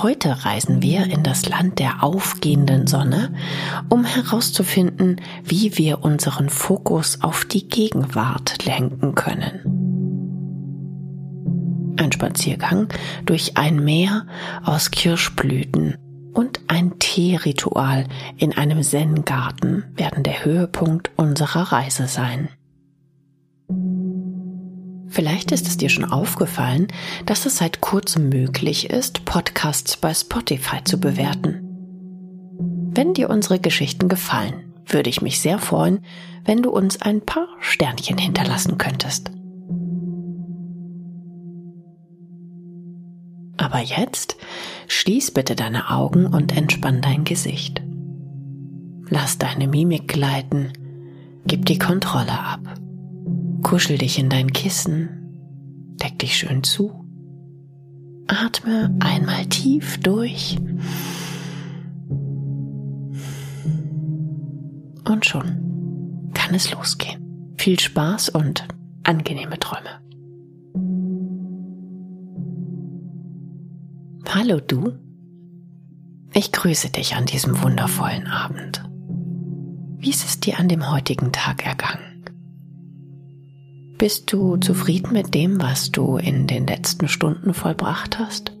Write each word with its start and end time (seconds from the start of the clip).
Heute 0.00 0.44
reisen 0.44 0.80
wir 0.80 1.06
in 1.06 1.24
das 1.24 1.48
Land 1.48 1.80
der 1.80 2.04
aufgehenden 2.04 2.86
Sonne, 2.86 3.34
um 3.88 4.04
herauszufinden, 4.04 5.20
wie 5.42 5.76
wir 5.76 6.04
unseren 6.04 6.50
Fokus 6.50 7.20
auf 7.20 7.44
die 7.44 7.66
Gegenwart 7.66 8.64
lenken 8.64 9.16
können. 9.16 9.64
Ein 11.96 12.12
Spaziergang 12.12 12.86
durch 13.26 13.56
ein 13.56 13.82
Meer 13.82 14.28
aus 14.62 14.92
Kirschblüten 14.92 15.96
und 16.32 16.60
ein 16.68 17.00
Teeritual 17.00 18.06
in 18.36 18.56
einem 18.56 18.84
Zen-Garten 18.84 19.82
werden 19.96 20.22
der 20.22 20.44
Höhepunkt 20.44 21.10
unserer 21.16 21.72
Reise 21.72 22.06
sein. 22.06 22.50
Vielleicht 25.08 25.52
ist 25.52 25.66
es 25.66 25.76
dir 25.76 25.88
schon 25.88 26.04
aufgefallen, 26.04 26.88
dass 27.24 27.46
es 27.46 27.56
seit 27.56 27.80
kurzem 27.80 28.28
möglich 28.28 28.90
ist, 28.90 29.24
Podcasts 29.24 29.96
bei 29.96 30.12
Spotify 30.12 30.84
zu 30.84 31.00
bewerten. 31.00 31.64
Wenn 32.90 33.14
dir 33.14 33.30
unsere 33.30 33.58
Geschichten 33.58 34.08
gefallen, 34.08 34.74
würde 34.86 35.10
ich 35.10 35.22
mich 35.22 35.40
sehr 35.40 35.58
freuen, 35.58 36.00
wenn 36.44 36.62
du 36.62 36.70
uns 36.70 37.00
ein 37.00 37.20
paar 37.20 37.48
Sternchen 37.60 38.18
hinterlassen 38.18 38.78
könntest. 38.78 39.30
Aber 43.56 43.80
jetzt 43.80 44.36
schließ 44.86 45.32
bitte 45.32 45.56
deine 45.56 45.90
Augen 45.90 46.26
und 46.26 46.56
entspann 46.56 47.00
dein 47.00 47.24
Gesicht. 47.24 47.82
Lass 49.08 49.38
deine 49.38 49.68
Mimik 49.68 50.08
gleiten, 50.08 50.72
gib 51.46 51.66
die 51.66 51.78
Kontrolle 51.78 52.38
ab. 52.38 52.60
Kuschel 53.62 53.98
dich 53.98 54.18
in 54.18 54.30
dein 54.30 54.52
Kissen, 54.52 55.08
deck 56.00 56.18
dich 56.18 56.36
schön 56.36 56.62
zu. 56.62 57.04
Atme 58.26 58.94
einmal 59.00 59.46
tief 59.46 59.98
durch. 59.98 60.58
Und 65.04 65.24
schon 65.24 66.30
kann 66.34 66.54
es 66.54 66.70
losgehen. 66.72 67.54
Viel 67.56 67.80
Spaß 67.80 68.28
und 68.28 68.66
angenehme 69.02 69.58
Träume. 69.58 70.00
Hallo 74.28 74.60
du. 74.60 74.92
Ich 76.34 76.52
grüße 76.52 76.90
dich 76.90 77.16
an 77.16 77.24
diesem 77.24 77.60
wundervollen 77.62 78.26
Abend. 78.26 78.84
Wie 79.96 80.10
ist 80.10 80.24
es 80.24 80.38
dir 80.38 80.58
an 80.58 80.68
dem 80.68 80.90
heutigen 80.90 81.32
Tag 81.32 81.66
ergangen? 81.66 82.07
Bist 83.98 84.32
du 84.32 84.56
zufrieden 84.58 85.12
mit 85.12 85.34
dem, 85.34 85.60
was 85.60 85.90
du 85.90 86.18
in 86.18 86.46
den 86.46 86.68
letzten 86.68 87.08
Stunden 87.08 87.52
vollbracht 87.52 88.20
hast? 88.20 88.52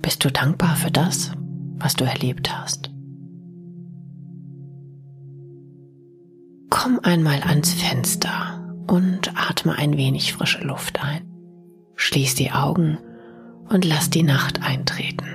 Bist 0.00 0.24
du 0.24 0.30
dankbar 0.30 0.76
für 0.76 0.92
das, 0.92 1.32
was 1.78 1.94
du 1.94 2.04
erlebt 2.04 2.56
hast? 2.56 2.92
Komm 6.70 7.00
einmal 7.02 7.40
ans 7.42 7.74
Fenster 7.74 8.76
und 8.86 9.32
atme 9.34 9.76
ein 9.76 9.96
wenig 9.96 10.32
frische 10.32 10.62
Luft 10.62 11.02
ein. 11.02 11.22
Schließ 11.96 12.36
die 12.36 12.52
Augen 12.52 12.98
und 13.68 13.84
lass 13.84 14.10
die 14.10 14.22
Nacht 14.22 14.62
eintreten. 14.62 15.26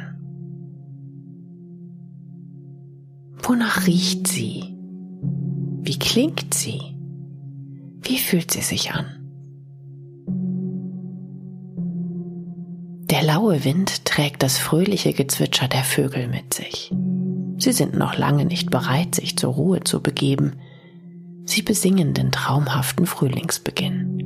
Wonach 3.44 3.88
riecht 3.88 4.28
sie? 4.28 4.74
Wie 5.82 6.00
klingt 6.00 6.54
sie? 6.54 6.97
Wie 8.02 8.18
fühlt 8.18 8.52
sie 8.52 8.62
sich 8.62 8.92
an? 8.92 9.06
Der 13.10 13.24
laue 13.24 13.64
Wind 13.64 14.06
trägt 14.06 14.44
das 14.44 14.58
fröhliche 14.58 15.14
Gezwitscher 15.14 15.68
der 15.68 15.84
Vögel 15.84 16.28
mit 16.28 16.54
sich. 16.54 16.92
Sie 17.58 17.72
sind 17.72 17.98
noch 17.98 18.18
lange 18.18 18.46
nicht 18.46 18.70
bereit, 18.70 19.16
sich 19.16 19.38
zur 19.38 19.54
Ruhe 19.54 19.84
zu 19.84 20.04
begeben. 20.04 20.54
Sie 21.46 21.62
besingen 21.62 22.14
den 22.14 22.32
traumhaften 22.32 23.06
Frühlingsbeginn. 23.06 24.18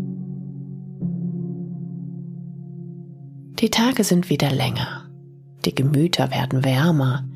Die 3.60 3.70
Tage 3.70 4.04
sind 4.04 4.32
wieder 4.32 4.50
länger, 4.50 5.08
die 5.66 5.76
Gemüter 5.76 6.32
werden 6.32 6.66
wärmer. 6.66 7.30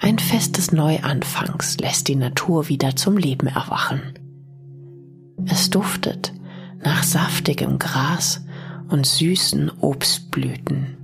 Ein 0.00 0.18
Fest 0.18 0.56
des 0.56 0.72
Neuanfangs 0.72 1.76
lässt 1.78 2.08
die 2.08 2.16
Natur 2.16 2.68
wieder 2.68 2.96
zum 2.96 3.18
Leben 3.18 3.46
erwachen. 3.46 4.14
Es 5.44 5.70
duftet 5.70 6.32
nach 6.82 7.02
saftigem 7.02 7.78
Gras 7.78 8.44
und 8.88 9.06
süßen 9.06 9.70
Obstblüten. 9.80 10.96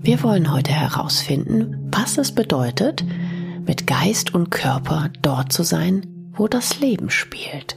Wir 0.00 0.22
wollen 0.22 0.52
heute 0.52 0.72
herausfinden, 0.72 1.90
was 1.90 2.16
es 2.16 2.32
bedeutet, 2.32 3.04
mit 3.66 3.86
Geist 3.86 4.34
und 4.34 4.50
Körper 4.50 5.10
dort 5.20 5.52
zu 5.52 5.64
sein, 5.64 6.06
wo 6.32 6.46
das 6.46 6.78
Leben 6.78 7.10
spielt. 7.10 7.76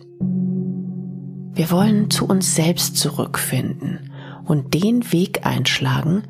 Wir 1.54 1.72
wollen 1.72 2.12
zu 2.12 2.28
uns 2.28 2.56
selbst 2.56 2.98
zurückfinden 2.98 4.12
und 4.46 4.74
den 4.76 5.12
Weg 5.12 5.46
einschlagen, 5.46 6.24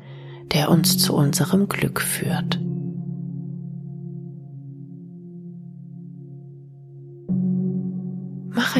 der 0.52 0.70
uns 0.70 0.98
zu 0.98 1.14
unserem 1.14 1.68
Glück 1.68 2.00
führt. 2.00 2.58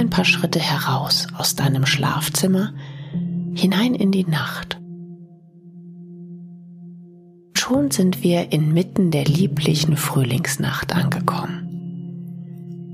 Ein 0.00 0.11
paar 0.11 0.25
Schritte 0.25 0.59
heraus 0.59 1.28
aus 1.37 1.55
deinem 1.55 1.84
Schlafzimmer 1.84 2.72
hinein 3.55 3.94
in 3.94 4.11
die 4.11 4.25
Nacht. 4.25 4.81
Schon 7.53 7.91
sind 7.91 8.22
wir 8.22 8.50
inmitten 8.50 9.11
der 9.11 9.25
lieblichen 9.25 9.99
Frühlingsnacht 9.99 10.94
angekommen. 10.94 11.66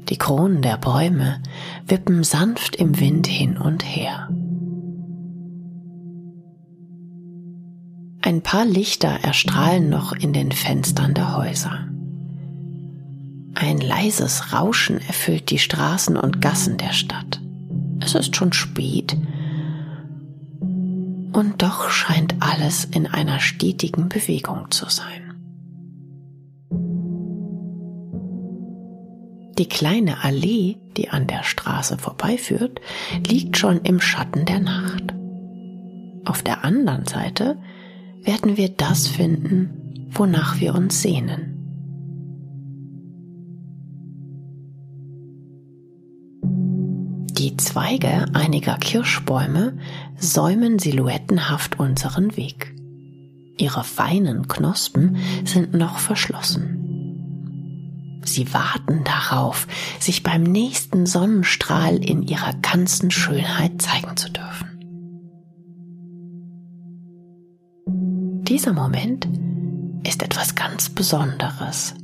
Die 0.09 0.19
Kronen 0.19 0.63
der 0.63 0.77
Bäume 0.79 1.41
wippen 1.87 2.25
sanft 2.25 2.75
im 2.77 2.99
Wind 2.99 3.29
hin 3.29 3.57
und 3.57 3.85
her. 3.85 4.29
Ein 8.21 8.43
paar 8.43 8.65
Lichter 8.65 9.21
erstrahlen 9.23 9.89
noch 9.89 10.13
in 10.13 10.33
den 10.33 10.51
Fenstern 10.51 11.15
der 11.15 11.37
Häuser. 11.37 11.87
Ein 13.59 13.79
leises 13.79 14.53
Rauschen 14.53 15.01
erfüllt 15.01 15.51
die 15.51 15.59
Straßen 15.59 16.19
und 16.19 16.43
Gassen 16.43 16.77
der 16.77 16.93
Stadt. 16.93 17.41
Es 18.01 18.15
ist 18.15 18.37
schon 18.37 18.53
spät. 18.53 19.17
Und 20.61 21.55
doch 21.57 21.89
scheint 21.89 22.35
alles 22.41 22.85
in 22.85 23.07
einer 23.07 23.41
stetigen 23.41 24.11
Bewegung 24.11 24.71
zu 24.71 24.91
sein. 24.91 25.23
Die 29.59 29.69
kleine 29.71 30.23
Allee, 30.23 30.77
die 30.99 31.09
an 31.09 31.27
der 31.27 31.43
Straße 31.43 31.97
vorbeiführt, 31.97 32.83
liegt 33.27 33.57
schon 33.57 33.81
im 33.81 34.03
Schatten 34.03 34.45
der 34.45 34.61
Nacht. 34.61 35.15
Auf 36.27 36.43
der 36.43 36.63
anderen 36.63 37.07
Seite 37.07 37.57
werden 38.21 38.59
wir 38.59 38.69
das 38.69 39.09
finden, 39.09 40.11
wonach 40.11 40.61
wir 40.61 40.75
uns 40.75 41.01
sehnen. 41.01 41.56
Die 47.47 47.57
Zweige 47.57 48.27
einiger 48.35 48.77
Kirschbäume 48.77 49.79
säumen 50.17 50.81
silhouettenhaft 50.81 51.79
unseren 51.79 52.37
Weg. 52.37 52.75
Ihre 53.57 53.85
feinen 53.85 54.49
Knospen 54.49 55.17
sind 55.45 55.73
noch 55.73 56.01
verschlossen. 56.01 58.19
Sie 58.25 58.53
warten 58.53 59.05
darauf, 59.05 59.69
sich 60.01 60.25
beim 60.25 60.43
nächsten 60.43 61.07
Sonnenstrahl 61.07 62.05
in 62.05 62.25
ihrer 62.25 62.53
ganzen 62.63 63.13
Schönheit 63.13 63.81
zeigen 63.81 64.17
zu 64.17 64.29
dürfen. 64.29 64.67
Dieser 68.43 68.73
Moment 68.73 69.29
ist 70.03 70.25
etwas 70.25 70.57
ganz 70.57 70.89
Besonderes. 70.89 71.95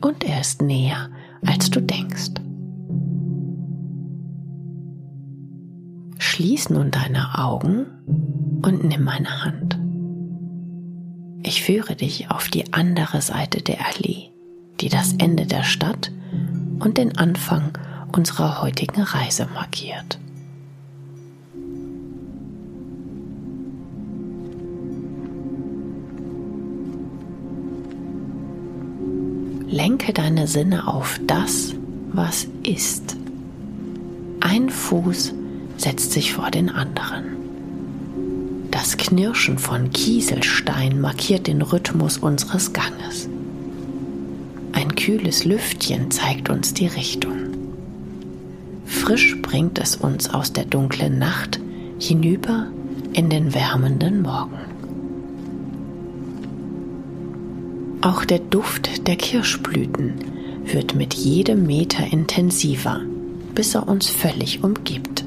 Und 0.00 0.24
er 0.24 0.40
ist 0.40 0.62
näher, 0.62 1.10
als 1.44 1.68
du 1.68 1.82
denkst. 1.82 2.41
Schließ 6.42 6.70
nun 6.70 6.90
deine 6.90 7.38
Augen 7.38 7.86
und 8.62 8.82
nimm 8.82 9.04
meine 9.04 9.44
Hand. 9.44 9.78
Ich 11.44 11.62
führe 11.62 11.94
dich 11.94 12.32
auf 12.32 12.48
die 12.48 12.72
andere 12.72 13.22
Seite 13.22 13.62
der 13.62 13.86
Allee, 13.86 14.30
die 14.80 14.88
das 14.88 15.12
Ende 15.18 15.46
der 15.46 15.62
Stadt 15.62 16.10
und 16.80 16.98
den 16.98 17.16
Anfang 17.16 17.78
unserer 18.10 18.60
heutigen 18.60 19.02
Reise 19.02 19.46
markiert. 19.54 20.18
Lenke 29.68 30.12
deine 30.12 30.48
Sinne 30.48 30.88
auf 30.88 31.20
das, 31.24 31.72
was 32.12 32.48
ist. 32.64 33.16
Ein 34.40 34.70
Fuß 34.70 35.34
setzt 35.82 36.12
sich 36.12 36.32
vor 36.32 36.50
den 36.50 36.70
anderen. 36.70 37.24
Das 38.70 38.96
Knirschen 38.96 39.58
von 39.58 39.90
Kieselstein 39.90 41.00
markiert 41.00 41.46
den 41.46 41.60
Rhythmus 41.60 42.18
unseres 42.18 42.72
Ganges. 42.72 43.28
Ein 44.72 44.94
kühles 44.94 45.44
Lüftchen 45.44 46.10
zeigt 46.10 46.48
uns 46.48 46.72
die 46.72 46.86
Richtung. 46.86 47.36
Frisch 48.86 49.40
bringt 49.42 49.78
es 49.78 49.96
uns 49.96 50.30
aus 50.30 50.52
der 50.52 50.64
dunklen 50.64 51.18
Nacht 51.18 51.60
hinüber 51.98 52.68
in 53.12 53.28
den 53.28 53.52
wärmenden 53.54 54.22
Morgen. 54.22 54.58
Auch 58.00 58.24
der 58.24 58.38
Duft 58.38 59.06
der 59.06 59.16
Kirschblüten 59.16 60.14
wird 60.64 60.94
mit 60.94 61.14
jedem 61.14 61.66
Meter 61.66 62.12
intensiver, 62.12 63.00
bis 63.54 63.74
er 63.74 63.88
uns 63.88 64.08
völlig 64.08 64.64
umgibt. 64.64 65.24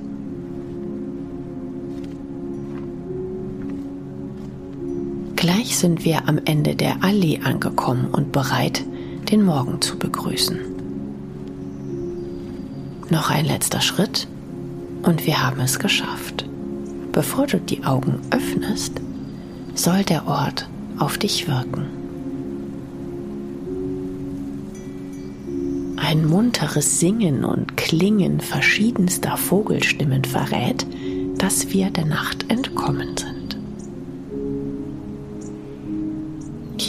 Gleich 5.66 5.78
sind 5.78 6.06
wir 6.06 6.28
am 6.30 6.40
Ende 6.46 6.76
der 6.76 7.04
Allee 7.04 7.40
angekommen 7.44 8.10
und 8.12 8.32
bereit, 8.32 8.84
den 9.32 9.44
Morgen 9.44 9.82
zu 9.82 9.98
begrüßen. 9.98 10.60
Noch 13.10 13.32
ein 13.32 13.46
letzter 13.46 13.82
Schritt 13.82 14.28
und 15.02 15.26
wir 15.26 15.44
haben 15.44 15.60
es 15.62 15.80
geschafft. 15.80 16.46
Bevor 17.12 17.48
du 17.48 17.58
die 17.58 17.84
Augen 17.84 18.20
öffnest, 18.30 19.02
soll 19.74 20.04
der 20.04 20.28
Ort 20.28 20.70
auf 21.00 21.18
dich 21.18 21.48
wirken. 21.48 21.88
Ein 25.98 26.28
munteres 26.28 27.00
Singen 27.00 27.44
und 27.44 27.76
Klingen 27.76 28.40
verschiedenster 28.40 29.36
Vogelstimmen 29.36 30.26
verrät, 30.26 30.86
dass 31.40 31.74
wir 31.74 31.90
der 31.90 32.06
Nacht 32.06 32.52
entkommen 32.52 33.18
sind. 33.18 33.35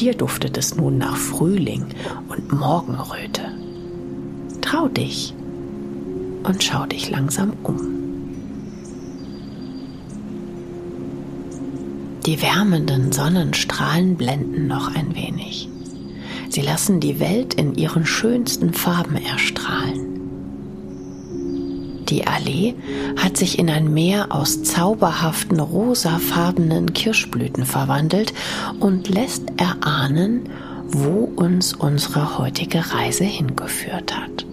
Hier 0.06 0.14
duftet 0.14 0.56
es 0.56 0.76
nun 0.76 0.98
nach 0.98 1.16
Frühling 1.16 1.84
und 2.28 2.52
Morgenröte. 2.52 3.42
Trau 4.60 4.86
dich 4.86 5.34
und 6.44 6.62
schau 6.62 6.86
dich 6.86 7.10
langsam 7.10 7.54
um. 7.64 7.80
Die 12.24 12.40
wärmenden 12.40 13.10
Sonnenstrahlen 13.10 14.14
blenden 14.14 14.68
noch 14.68 14.94
ein 14.94 15.16
wenig. 15.16 15.68
Sie 16.50 16.62
lassen 16.62 17.00
die 17.00 17.18
Welt 17.18 17.54
in 17.54 17.74
ihren 17.74 18.06
schönsten 18.06 18.74
Farben 18.74 19.16
erstrahlen. 19.16 20.05
Die 22.08 22.26
Allee 22.26 22.74
hat 23.16 23.36
sich 23.36 23.58
in 23.58 23.68
ein 23.68 23.92
Meer 23.92 24.28
aus 24.30 24.62
zauberhaften 24.62 25.58
rosafarbenen 25.58 26.92
Kirschblüten 26.92 27.66
verwandelt 27.66 28.32
und 28.78 29.08
lässt 29.08 29.42
erahnen, 29.56 30.48
wo 30.88 31.24
uns 31.36 31.74
unsere 31.74 32.38
heutige 32.38 32.92
Reise 32.92 33.24
hingeführt 33.24 34.16
hat. 34.16 34.46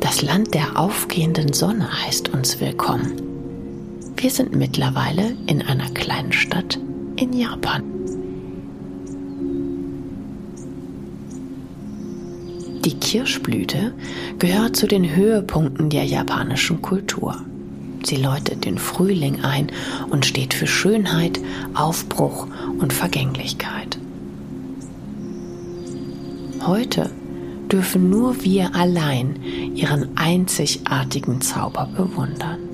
Das 0.00 0.20
Land 0.22 0.54
der 0.54 0.78
aufgehenden 0.78 1.52
Sonne 1.52 1.88
heißt 2.04 2.30
uns 2.30 2.60
willkommen. 2.60 3.22
Wir 4.16 4.30
sind 4.30 4.54
mittlerweile 4.54 5.36
in 5.46 5.62
einer 5.62 5.88
kleinen 5.90 6.32
Stadt 6.32 6.78
in 7.16 7.32
Japan. 7.32 7.99
Die 12.90 12.96
Kirschblüte 12.96 13.94
gehört 14.40 14.74
zu 14.74 14.88
den 14.88 15.14
Höhepunkten 15.14 15.90
der 15.90 16.02
japanischen 16.02 16.82
Kultur. 16.82 17.36
Sie 18.04 18.16
läutet 18.16 18.64
den 18.64 18.78
Frühling 18.78 19.44
ein 19.44 19.68
und 20.10 20.26
steht 20.26 20.54
für 20.54 20.66
Schönheit, 20.66 21.38
Aufbruch 21.72 22.48
und 22.80 22.92
Vergänglichkeit. 22.92 23.96
Heute 26.66 27.10
dürfen 27.70 28.10
nur 28.10 28.42
wir 28.42 28.74
allein 28.74 29.36
ihren 29.76 30.16
einzigartigen 30.16 31.40
Zauber 31.40 31.88
bewundern. 31.96 32.69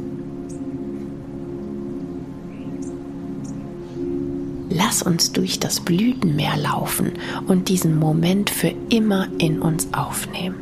Lass 4.96 5.02
uns 5.02 5.32
durch 5.32 5.60
das 5.60 5.80
Blütenmeer 5.80 6.56
laufen 6.56 7.12
und 7.48 7.68
diesen 7.68 7.98
Moment 7.98 8.48
für 8.48 8.72
immer 8.88 9.28
in 9.36 9.60
uns 9.60 9.88
aufnehmen. 9.92 10.56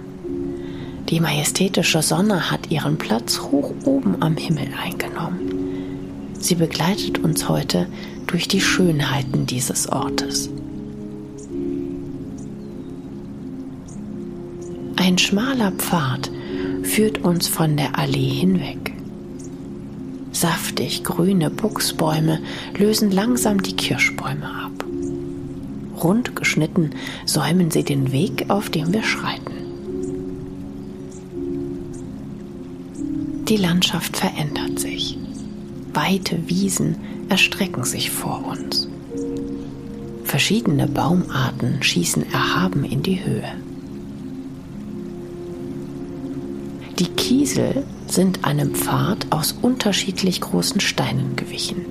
Die 1.09 1.21
majestätische 1.21 2.03
Sonne 2.03 2.51
hat 2.51 2.69
ihren 2.69 2.99
Platz 2.99 3.39
hoch 3.39 3.73
oben 3.85 4.21
am 4.23 4.37
Himmel 4.37 4.67
eingenommen. 4.83 6.33
Sie 6.41 6.57
begleitet 6.57 7.19
uns 7.19 7.49
heute 7.49 7.87
durch 8.27 8.49
die 8.49 8.61
Schönheiten 8.61 9.47
dieses 9.47 9.89
Ortes. 9.89 10.51
Ein 14.97 15.17
schmaler 15.17 15.71
Pfad 15.71 16.29
führt 16.83 17.23
uns 17.23 17.47
von 17.47 17.77
der 17.77 17.97
Allee 17.97 18.31
hinweg. 18.31 18.94
Saftig 20.35 21.05
grüne 21.05 21.49
Buchsbäume 21.49 22.41
lösen 22.77 23.13
langsam 23.13 23.63
die 23.63 23.77
Kirschbäume 23.77 24.47
ab. 24.47 24.73
Rund 26.03 26.35
geschnitten 26.35 26.91
säumen 27.25 27.71
sie 27.71 27.85
den 27.85 28.11
Weg, 28.11 28.47
auf 28.49 28.69
dem 28.69 28.93
wir 28.93 29.05
schreiten. 29.05 29.53
Die 33.49 33.57
Landschaft 33.57 34.17
verändert 34.17 34.81
sich. 34.81 35.17
Weite 35.93 36.37
Wiesen 36.49 36.97
erstrecken 37.29 37.85
sich 37.85 38.11
vor 38.11 38.45
uns. 38.45 38.89
Verschiedene 40.25 40.89
Baumarten 40.89 41.81
schießen 41.81 42.33
erhaben 42.33 42.83
in 42.83 43.05
die 43.05 43.25
Höhe. 43.25 43.53
Die 46.99 47.07
Kiesel 47.07 47.85
sind 48.15 48.45
einem 48.45 48.75
Pfad 48.75 49.27
aus 49.31 49.53
unterschiedlich 49.61 50.41
großen 50.41 50.81
Steinen 50.81 51.37
gewichen. 51.37 51.85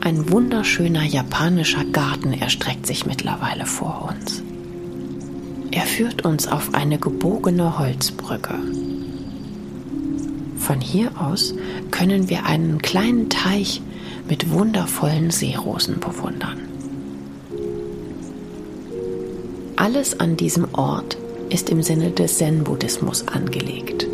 Ein 0.00 0.30
wunderschöner 0.30 1.02
japanischer 1.02 1.84
Garten 1.84 2.32
erstreckt 2.32 2.86
sich 2.86 3.06
mittlerweile 3.06 3.66
vor 3.66 4.10
uns. 4.10 4.42
Er 5.70 5.82
führt 5.82 6.24
uns 6.24 6.46
auf 6.48 6.74
eine 6.74 6.98
gebogene 6.98 7.78
Holzbrücke. 7.78 8.54
Von 10.56 10.80
hier 10.80 11.10
aus 11.20 11.54
können 11.90 12.28
wir 12.28 12.46
einen 12.46 12.80
kleinen 12.82 13.30
Teich 13.30 13.82
mit 14.28 14.50
wundervollen 14.50 15.30
Seerosen 15.30 15.98
bewundern. 15.98 16.60
Alles 19.76 20.20
an 20.20 20.36
diesem 20.36 20.72
Ort 20.74 21.16
ist 21.48 21.68
im 21.70 21.82
Sinne 21.82 22.10
des 22.10 22.38
Zen-Buddhismus 22.38 23.26
angelegt. 23.26 24.06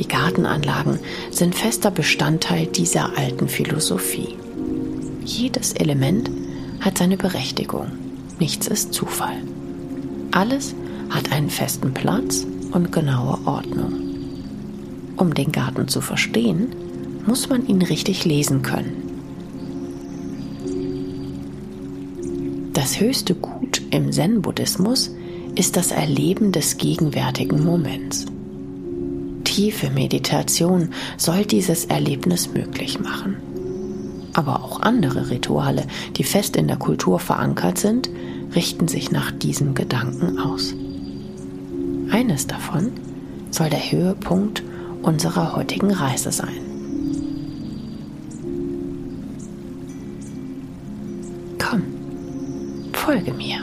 Die 0.00 0.08
Gartenanlagen 0.08 0.98
sind 1.30 1.54
fester 1.54 1.90
Bestandteil 1.90 2.66
dieser 2.66 3.18
alten 3.18 3.48
Philosophie. 3.48 4.34
Jedes 5.26 5.74
Element 5.74 6.30
hat 6.80 6.96
seine 6.96 7.18
Berechtigung. 7.18 7.92
Nichts 8.38 8.66
ist 8.66 8.94
Zufall. 8.94 9.36
Alles 10.30 10.74
hat 11.10 11.30
einen 11.32 11.50
festen 11.50 11.92
Platz 11.92 12.46
und 12.72 12.92
genaue 12.92 13.46
Ordnung. 13.46 13.92
Um 15.18 15.34
den 15.34 15.52
Garten 15.52 15.86
zu 15.86 16.00
verstehen, 16.00 16.74
muss 17.26 17.50
man 17.50 17.66
ihn 17.66 17.82
richtig 17.82 18.24
lesen 18.24 18.62
können. 18.62 19.02
Das 22.72 22.98
höchste 22.98 23.34
Gut 23.34 23.82
im 23.90 24.10
Zen-Buddhismus 24.10 25.10
ist 25.56 25.76
das 25.76 25.90
Erleben 25.90 26.52
des 26.52 26.78
gegenwärtigen 26.78 27.62
Moments 27.62 28.24
tiefe 29.60 29.90
Meditation 29.90 30.88
soll 31.18 31.44
dieses 31.44 31.84
Erlebnis 31.84 32.48
möglich 32.54 32.98
machen. 32.98 33.36
Aber 34.32 34.64
auch 34.64 34.80
andere 34.80 35.28
Rituale, 35.28 35.86
die 36.16 36.24
fest 36.24 36.56
in 36.56 36.66
der 36.66 36.78
Kultur 36.78 37.18
verankert 37.18 37.76
sind, 37.76 38.08
richten 38.54 38.88
sich 38.88 39.10
nach 39.10 39.30
diesem 39.30 39.74
Gedanken 39.74 40.38
aus. 40.38 40.72
Eines 42.10 42.46
davon 42.46 42.92
soll 43.50 43.68
der 43.68 43.92
Höhepunkt 43.92 44.62
unserer 45.02 45.54
heutigen 45.54 45.90
Reise 45.90 46.32
sein. 46.32 46.56
Komm, 51.58 51.82
folge 52.94 53.34
mir. 53.34 53.58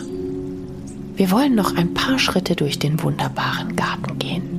Wir 1.15 1.31
wollen 1.31 1.55
noch 1.55 1.75
ein 1.75 1.95
paar 1.95 2.19
Schritte 2.19 2.55
durch 2.55 2.77
den 2.77 3.01
wunderbaren 3.01 3.75
Garten 3.75 4.19
gehen. 4.19 4.56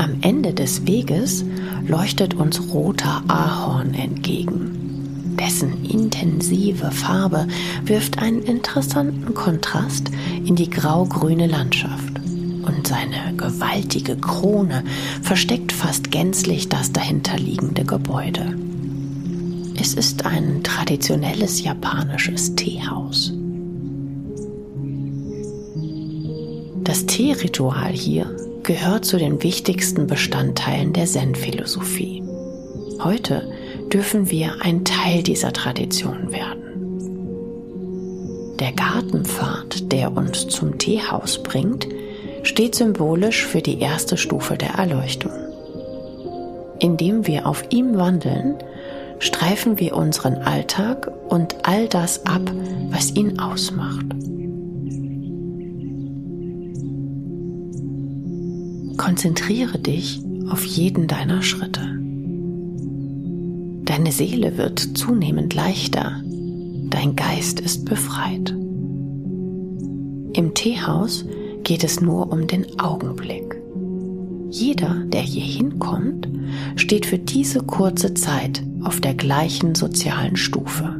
Am 0.00 0.16
Ende 0.22 0.54
des 0.54 0.86
Weges 0.86 1.44
leuchtet 1.86 2.32
uns 2.32 2.72
roter 2.72 3.22
Ahorn 3.28 3.92
entgegen. 3.92 5.36
Dessen 5.38 5.84
intensive 5.84 6.90
Farbe 6.90 7.46
wirft 7.84 8.18
einen 8.18 8.40
interessanten 8.40 9.34
Kontrast 9.34 10.10
in 10.42 10.56
die 10.56 10.70
grau-grüne 10.70 11.46
Landschaft 11.46 12.14
und 12.62 12.86
seine 12.86 13.36
gewaltige 13.36 14.16
Krone 14.16 14.84
versteckt 15.20 15.70
fast 15.70 16.10
gänzlich 16.10 16.70
das 16.70 16.92
dahinterliegende 16.92 17.84
Gebäude. 17.84 18.56
Es 19.78 19.92
ist 19.92 20.24
ein 20.24 20.62
traditionelles 20.62 21.62
japanisches 21.62 22.54
Teehaus. 22.54 23.34
Das 26.84 27.04
Teeritual 27.04 27.92
hier 27.92 28.34
gehört 28.70 29.04
zu 29.04 29.18
den 29.18 29.42
wichtigsten 29.42 30.06
Bestandteilen 30.06 30.92
der 30.92 31.04
Zen-Philosophie. 31.04 32.22
Heute 33.02 33.50
dürfen 33.92 34.30
wir 34.30 34.62
ein 34.62 34.84
Teil 34.84 35.24
dieser 35.24 35.52
Tradition 35.52 36.30
werden. 36.30 36.62
Der 38.60 38.70
Gartenpfad, 38.70 39.90
der 39.90 40.16
uns 40.16 40.46
zum 40.46 40.78
Teehaus 40.78 41.42
bringt, 41.42 41.88
steht 42.44 42.76
symbolisch 42.76 43.44
für 43.44 43.60
die 43.60 43.80
erste 43.80 44.16
Stufe 44.16 44.56
der 44.56 44.74
Erleuchtung. 44.74 45.32
Indem 46.78 47.26
wir 47.26 47.48
auf 47.48 47.64
ihm 47.70 47.96
wandeln, 47.96 48.54
streifen 49.18 49.80
wir 49.80 49.96
unseren 49.96 50.36
Alltag 50.36 51.10
und 51.28 51.56
all 51.64 51.88
das 51.88 52.24
ab, 52.24 52.42
was 52.88 53.16
ihn 53.16 53.40
ausmacht. 53.40 54.06
Konzentriere 59.00 59.78
dich 59.78 60.20
auf 60.50 60.62
jeden 60.62 61.06
deiner 61.08 61.40
Schritte. 61.40 61.80
Deine 63.86 64.12
Seele 64.12 64.58
wird 64.58 64.78
zunehmend 64.78 65.54
leichter, 65.54 66.22
dein 66.90 67.16
Geist 67.16 67.60
ist 67.60 67.86
befreit. 67.86 68.50
Im 70.34 70.52
Teehaus 70.52 71.24
geht 71.64 71.82
es 71.82 72.02
nur 72.02 72.30
um 72.30 72.46
den 72.46 72.78
Augenblick. 72.78 73.58
Jeder, 74.50 75.02
der 75.06 75.22
hier 75.22 75.44
hinkommt, 75.44 76.28
steht 76.76 77.06
für 77.06 77.18
diese 77.18 77.60
kurze 77.60 78.12
Zeit 78.12 78.62
auf 78.82 79.00
der 79.00 79.14
gleichen 79.14 79.74
sozialen 79.74 80.36
Stufe. 80.36 80.99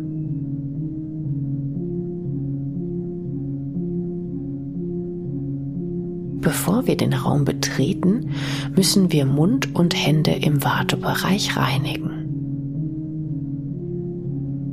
Wir 6.90 6.96
den 6.96 7.12
Raum 7.12 7.44
betreten, 7.44 8.34
müssen 8.74 9.12
wir 9.12 9.24
Mund 9.24 9.76
und 9.76 9.94
Hände 9.94 10.32
im 10.32 10.64
Wartebereich 10.64 11.56
reinigen. 11.56 12.10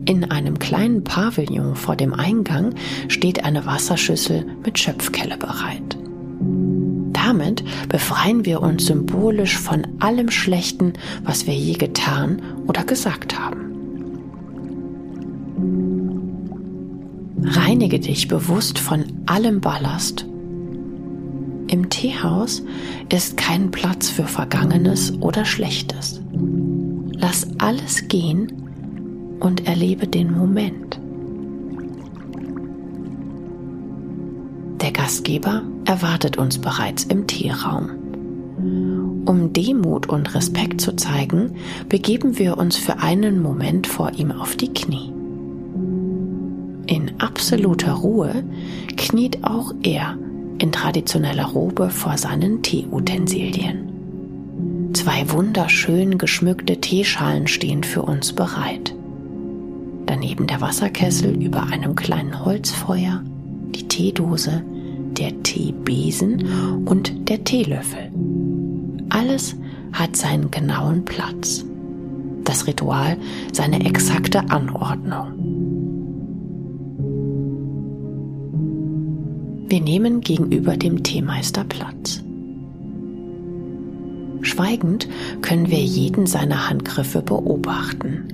In 0.05 0.31
einem 0.31 0.57
kleinen 0.57 1.03
Pavillon 1.03 1.75
vor 1.75 1.95
dem 1.95 2.15
Eingang 2.15 2.73
steht 3.07 3.45
eine 3.45 3.67
Wasserschüssel 3.67 4.47
mit 4.65 4.79
Schöpfkelle 4.79 5.37
bereit. 5.37 5.95
Damit 7.13 7.63
befreien 7.87 8.45
wir 8.45 8.61
uns 8.63 8.87
symbolisch 8.87 9.57
von 9.57 9.85
allem 9.99 10.31
Schlechten, 10.31 10.93
was 11.23 11.45
wir 11.45 11.53
je 11.53 11.73
getan 11.73 12.41
oder 12.65 12.83
gesagt 12.83 13.37
haben. 13.37 13.59
Reinige 17.43 17.99
dich 17.99 18.27
bewusst 18.27 18.79
von 18.79 19.05
allem 19.27 19.61
Ballast. 19.61 20.25
Im 21.67 21.89
Teehaus 21.89 22.63
ist 23.11 23.35
kein 23.35 23.71
Platz 23.71 24.09
für 24.09 24.23
Vergangenes 24.23 25.13
oder 25.19 25.43
Schlechtes. 25.43 26.21
Lass 27.11 27.47
alles 27.57 28.07
gehen 28.07 29.37
und 29.41 29.67
erlebe 29.67 30.07
den 30.07 30.31
Moment. 30.31 30.99
Der 34.81 34.91
Gastgeber 34.91 35.63
erwartet 35.83 36.37
uns 36.37 36.57
bereits 36.57 37.03
im 37.03 37.27
Teeraum. 37.27 37.89
Um 39.25 39.51
Demut 39.51 40.07
und 40.07 40.33
Respekt 40.35 40.79
zu 40.79 40.95
zeigen, 40.95 41.55
begeben 41.89 42.39
wir 42.39 42.57
uns 42.57 42.77
für 42.77 42.99
einen 42.99 43.41
Moment 43.41 43.87
vor 43.87 44.13
ihm 44.13 44.31
auf 44.31 44.55
die 44.55 44.73
Knie. 44.73 45.11
In 46.87 47.19
absoluter 47.19 47.91
Ruhe 47.91 48.45
kniet 48.95 49.43
auch 49.43 49.73
er 49.83 50.17
in 50.59 50.71
traditioneller 50.71 51.45
Robe 51.45 51.89
vor 51.89 52.17
seinen 52.17 52.63
Teeutensilien. 52.63 54.91
Zwei 54.93 55.29
wunderschön 55.31 56.17
geschmückte 56.17 56.81
Teeschalen 56.81 57.47
stehen 57.47 57.83
für 57.83 58.01
uns 58.01 58.33
bereit 58.33 58.93
daneben 60.07 60.47
der 60.47 60.61
Wasserkessel 60.61 61.43
über 61.43 61.67
einem 61.67 61.95
kleinen 61.95 62.43
Holzfeuer, 62.43 63.21
die 63.75 63.87
Teedose, 63.87 64.63
der 65.11 65.43
Teebesen 65.43 66.85
und 66.85 67.29
der 67.29 67.43
Teelöffel. 67.43 68.11
Alles 69.09 69.55
hat 69.93 70.15
seinen 70.15 70.49
genauen 70.49 71.05
Platz. 71.05 71.63
Das 72.43 72.65
Ritual 72.65 73.17
seine 73.51 73.85
exakte 73.85 74.49
Anordnung. 74.49 75.76
Wir 79.69 79.81
nehmen 79.81 80.21
gegenüber 80.21 80.77
dem 80.77 81.03
Teemeister 81.03 81.65
Platz. 81.65 82.23
Schweigend 84.41 85.09
können 85.41 85.69
wir 85.69 85.83
jeden 85.83 86.25
seiner 86.25 86.69
Handgriffe 86.69 87.21
beobachten. 87.21 88.29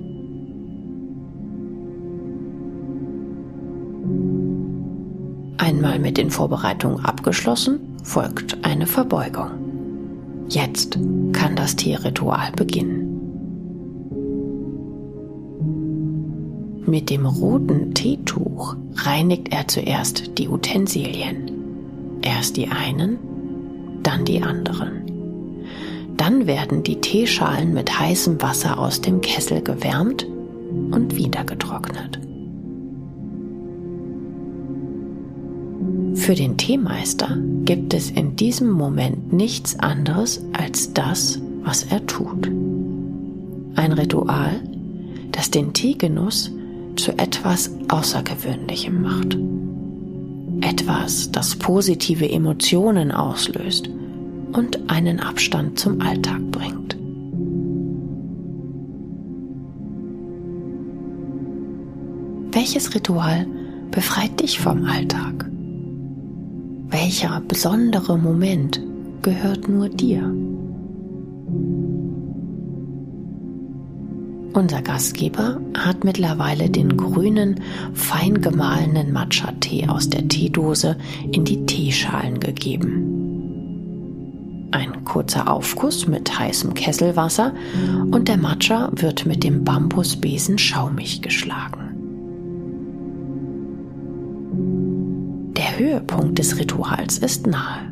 Einmal 5.57 5.97
mit 5.97 6.17
den 6.17 6.29
Vorbereitungen 6.29 7.03
abgeschlossen, 7.03 7.79
folgt 8.03 8.63
eine 8.63 8.85
Verbeugung. 8.85 9.49
Jetzt 10.49 10.99
kann 11.31 11.55
das 11.55 11.75
Tierritual 11.75 12.51
beginnen. 12.51 13.02
Mit 16.93 17.09
dem 17.09 17.25
roten 17.25 17.95
Teetuch 17.95 18.75
reinigt 18.93 19.51
er 19.51 19.67
zuerst 19.67 20.37
die 20.37 20.47
Utensilien. 20.47 21.49
Erst 22.21 22.55
die 22.55 22.67
einen, 22.67 23.17
dann 24.03 24.25
die 24.25 24.43
anderen. 24.43 25.01
Dann 26.17 26.45
werden 26.45 26.83
die 26.83 27.01
Teeschalen 27.01 27.73
mit 27.73 27.99
heißem 27.99 28.39
Wasser 28.43 28.77
aus 28.77 29.01
dem 29.01 29.21
Kessel 29.21 29.63
gewärmt 29.63 30.27
und 30.91 31.15
wieder 31.15 31.43
getrocknet. 31.43 32.19
Für 36.13 36.35
den 36.35 36.57
Teemeister 36.57 37.39
gibt 37.65 37.95
es 37.95 38.11
in 38.11 38.35
diesem 38.35 38.69
Moment 38.69 39.33
nichts 39.33 39.79
anderes 39.79 40.45
als 40.53 40.93
das, 40.93 41.41
was 41.63 41.85
er 41.85 42.05
tut. 42.05 42.51
Ein 43.73 43.93
Ritual, 43.93 44.61
das 45.31 45.49
den 45.49 45.73
Teegenuss 45.73 46.51
zu 46.95 47.17
etwas 47.17 47.71
Außergewöhnlichem 47.89 49.01
macht. 49.01 49.37
Etwas, 50.61 51.31
das 51.31 51.55
positive 51.55 52.29
Emotionen 52.29 53.11
auslöst 53.11 53.89
und 54.53 54.89
einen 54.89 55.19
Abstand 55.19 55.79
zum 55.79 56.01
Alltag 56.01 56.39
bringt. 56.51 56.97
Welches 62.51 62.93
Ritual 62.93 63.47
befreit 63.91 64.39
dich 64.39 64.59
vom 64.59 64.85
Alltag? 64.85 65.49
Welcher 66.89 67.41
besondere 67.41 68.17
Moment 68.17 68.79
gehört 69.23 69.67
nur 69.67 69.89
dir? 69.89 70.42
Unser 74.53 74.83
Gastgeber 74.83 75.59
hat 75.75 76.03
mittlerweile 76.03 76.69
den 76.69 76.95
grünen, 76.95 77.59
fein 77.93 78.39
gemahlenen 78.39 79.11
Matcha-Tee 79.11 79.87
aus 79.87 80.09
der 80.09 80.27
Teedose 80.27 80.95
in 81.31 81.43
die 81.43 81.65
Teeschalen 81.65 82.39
gegeben. 82.39 83.23
Ein 84.69 85.05
kurzer 85.05 85.51
Aufguss 85.51 86.07
mit 86.07 86.37
heißem 86.37 86.75
Kesselwasser 86.75 87.53
und 88.11 88.27
der 88.27 88.37
Matcha 88.37 88.91
wird 88.93 89.25
mit 89.25 89.43
dem 89.43 89.63
Bambusbesen 89.63 90.59
schaumig 90.59 91.23
geschlagen. 91.23 91.79
Der 95.57 95.79
Höhepunkt 95.79 96.37
des 96.37 96.59
Rituals 96.59 97.17
ist 97.17 97.47
nahe. 97.47 97.91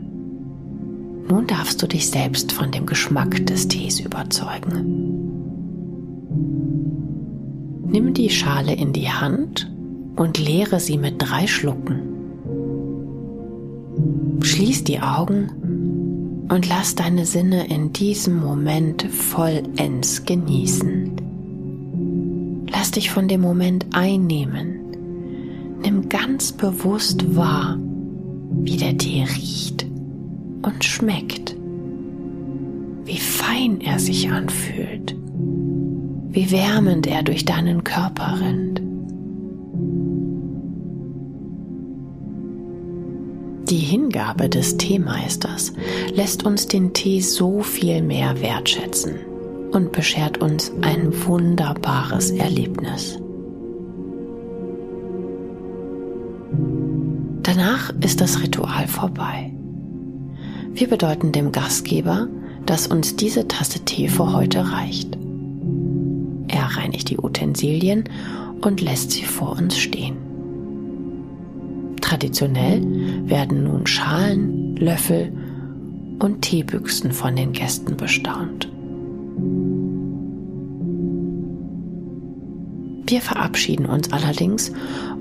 Nun 1.27 1.47
darfst 1.47 1.81
du 1.81 1.87
dich 1.87 2.07
selbst 2.09 2.51
von 2.51 2.71
dem 2.71 2.85
Geschmack 2.85 3.45
des 3.47 3.67
Tees 3.67 3.99
überzeugen. 3.99 5.10
Nimm 7.85 8.13
die 8.13 8.29
Schale 8.29 8.73
in 8.73 8.93
die 8.93 9.09
Hand 9.09 9.71
und 10.15 10.37
leere 10.37 10.79
sie 10.79 10.97
mit 10.97 11.15
drei 11.17 11.47
Schlucken. 11.47 12.11
Schließ 14.41 14.83
die 14.83 14.99
Augen 14.99 16.47
und 16.49 16.67
lass 16.67 16.95
deine 16.95 17.25
Sinne 17.25 17.67
in 17.67 17.93
diesem 17.93 18.39
Moment 18.39 19.03
vollends 19.03 20.25
genießen. 20.25 21.11
Lass 22.71 22.91
dich 22.91 23.09
von 23.11 23.27
dem 23.27 23.41
Moment 23.41 23.85
einnehmen. 23.93 25.77
Nimm 25.83 26.09
ganz 26.09 26.51
bewusst 26.51 27.35
wahr, 27.35 27.77
wie 28.51 28.77
der 28.77 28.97
Tee 28.97 29.23
riecht 29.23 29.85
und 30.61 30.83
schmeckt, 30.83 31.55
wie 33.05 33.17
fein 33.17 33.81
er 33.81 33.99
sich 33.99 34.29
anfühlt, 34.29 35.15
wie 36.31 36.51
wärmend 36.51 37.07
er 37.07 37.23
durch 37.23 37.45
deinen 37.45 37.83
Körper 37.83 38.39
rennt. 38.39 38.81
Die 43.69 43.77
Hingabe 43.77 44.49
des 44.49 44.77
Teemeisters 44.77 45.73
lässt 46.13 46.45
uns 46.45 46.67
den 46.67 46.93
Tee 46.93 47.21
so 47.21 47.61
viel 47.61 48.01
mehr 48.01 48.41
wertschätzen 48.41 49.15
und 49.71 49.91
beschert 49.91 50.39
uns 50.39 50.71
ein 50.81 51.13
wunderbares 51.25 52.31
Erlebnis. 52.31 53.17
Danach 57.43 57.93
ist 58.01 58.19
das 58.19 58.41
Ritual 58.41 58.87
vorbei. 58.87 59.53
Wir 60.73 60.87
bedeuten 60.87 61.31
dem 61.31 61.51
Gastgeber, 61.51 62.27
dass 62.65 62.87
uns 62.87 63.15
diese 63.15 63.47
Tasse 63.47 63.79
Tee 63.79 64.07
für 64.07 64.33
heute 64.33 64.71
reicht. 64.71 65.20
Er 66.51 66.65
reinigt 66.65 67.09
die 67.09 67.17
Utensilien 67.17 68.03
und 68.61 68.81
lässt 68.81 69.11
sie 69.11 69.23
vor 69.23 69.57
uns 69.57 69.77
stehen. 69.77 70.17
Traditionell 72.01 72.81
werden 73.27 73.63
nun 73.63 73.87
Schalen, 73.87 74.75
Löffel 74.75 75.31
und 76.19 76.41
Teebüchsen 76.41 77.13
von 77.13 77.35
den 77.37 77.53
Gästen 77.53 77.95
bestaunt. 77.95 78.69
Wir 83.07 83.21
verabschieden 83.21 83.85
uns 83.85 84.11
allerdings 84.11 84.71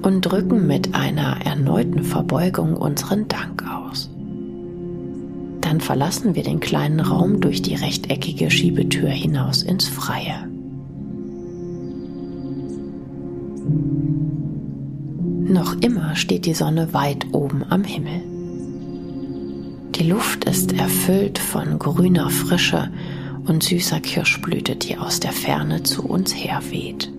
und 0.02 0.22
drücken 0.22 0.66
mit 0.66 0.94
einer 0.94 1.44
erneuten 1.44 2.02
Verbeugung 2.02 2.76
unseren 2.76 3.28
Dank 3.28 3.64
aus. 3.68 4.10
Dann 5.60 5.80
verlassen 5.80 6.34
wir 6.34 6.42
den 6.42 6.60
kleinen 6.60 7.00
Raum 7.00 7.40
durch 7.40 7.62
die 7.62 7.74
rechteckige 7.74 8.50
Schiebetür 8.50 9.10
hinaus 9.10 9.62
ins 9.62 9.86
Freie. 9.88 10.48
Noch 15.50 15.74
immer 15.80 16.14
steht 16.14 16.46
die 16.46 16.54
Sonne 16.54 16.94
weit 16.94 17.26
oben 17.32 17.64
am 17.68 17.82
Himmel. 17.82 18.22
Die 19.96 20.08
Luft 20.08 20.44
ist 20.44 20.72
erfüllt 20.78 21.40
von 21.40 21.76
grüner 21.76 22.30
Frische 22.30 22.88
und 23.48 23.64
süßer 23.64 23.98
Kirschblüte, 23.98 24.76
die 24.76 24.96
aus 24.96 25.18
der 25.18 25.32
Ferne 25.32 25.82
zu 25.82 26.04
uns 26.06 26.32
herweht. 26.32 27.10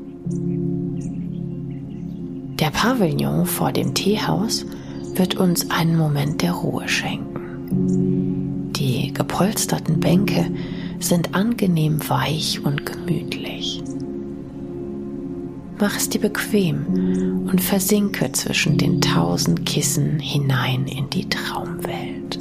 Der 2.58 2.70
Pavillon 2.70 3.46
vor 3.46 3.74
dem 3.74 3.94
Teehaus 3.94 4.66
wird 5.14 5.36
uns 5.36 5.70
einen 5.70 5.98
Moment 5.98 6.42
der 6.42 6.54
Ruhe 6.54 6.88
schenken. 6.88 8.72
Die 8.72 9.12
gepolsterten 9.14 10.00
Bänke 10.00 10.50
sind 11.00 11.36
angenehm 11.36 12.00
weich 12.08 12.64
und 12.64 12.86
gemütlich. 12.86 13.81
Mach 15.82 15.98
es 15.98 16.10
dir 16.10 16.22
bequem 16.22 17.48
und 17.50 17.60
versinke 17.60 18.32
zwischen 18.34 18.78
den 18.78 19.02
tausend 19.02 19.66
Kissen 19.66 20.20
hinein 20.20 20.86
in 20.86 21.10
die 21.10 21.28
Traumwelt. 21.28 22.38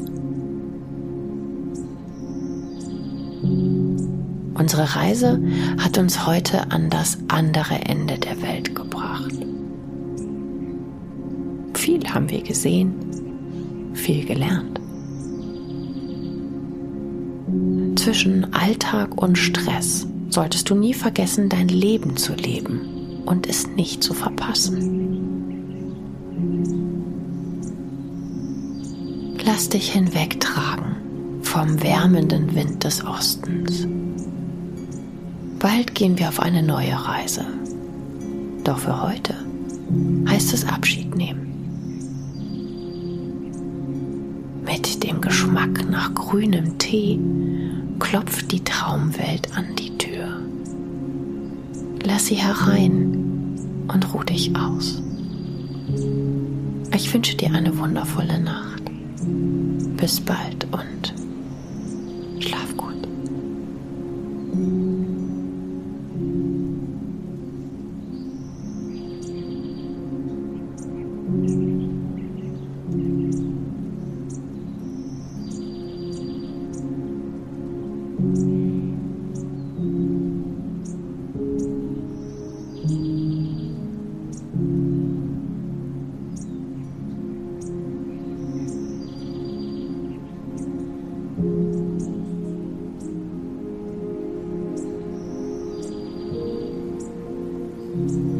Unsere 4.52 4.94
Reise 4.94 5.40
hat 5.78 5.96
uns 5.96 6.26
heute 6.26 6.70
an 6.70 6.90
das 6.90 7.16
andere 7.28 7.76
Ende 7.76 8.18
der 8.18 8.42
Welt 8.42 8.74
gebracht. 8.74 9.32
Viel 11.72 12.04
haben 12.10 12.28
wir 12.28 12.42
gesehen, 12.42 12.92
viel 13.94 14.26
gelernt. 14.26 14.78
Zwischen 17.98 18.52
Alltag 18.52 19.16
und 19.16 19.38
Stress 19.38 20.06
solltest 20.28 20.68
du 20.68 20.74
nie 20.74 20.92
vergessen, 20.92 21.48
dein 21.48 21.68
Leben 21.68 22.18
zu 22.18 22.34
leben 22.34 22.99
und 23.26 23.48
es 23.48 23.66
nicht 23.68 24.02
zu 24.02 24.14
verpassen. 24.14 25.00
Lass 29.44 29.68
dich 29.68 29.92
hinwegtragen 29.92 30.96
vom 31.42 31.82
wärmenden 31.82 32.54
Wind 32.54 32.84
des 32.84 33.04
Ostens. 33.04 33.86
Bald 35.58 35.94
gehen 35.94 36.18
wir 36.18 36.28
auf 36.28 36.40
eine 36.40 36.62
neue 36.62 36.94
Reise. 36.94 37.44
Doch 38.64 38.78
für 38.78 39.02
heute 39.02 39.34
heißt 40.28 40.54
es 40.54 40.66
Abschied 40.66 41.16
nehmen. 41.16 41.50
Mit 44.64 45.02
dem 45.02 45.20
Geschmack 45.20 45.90
nach 45.90 46.14
grünem 46.14 46.78
Tee 46.78 47.18
klopft 47.98 48.52
die 48.52 48.62
Traumwelt 48.62 49.48
an 49.56 49.74
die 49.76 49.98
Tür. 49.98 50.40
Lass 52.04 52.26
sie 52.26 52.36
herein 52.36 53.09
und 53.92 54.14
ruh 54.14 54.22
dich 54.22 54.54
aus. 54.56 55.02
Ich 56.94 57.12
wünsche 57.12 57.36
dir 57.36 57.52
eine 57.52 57.76
wundervolle 57.76 58.38
Nacht. 58.40 58.82
Bis 59.96 60.20
bald 60.20 60.66
und 60.72 61.19
Mm-hmm. 98.10 98.39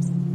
times. 0.00 0.27